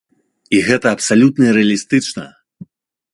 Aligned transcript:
І 0.59 0.61
гэта 0.69 0.87
абсалютна 0.95 1.51
рэалістычна. 1.57 2.25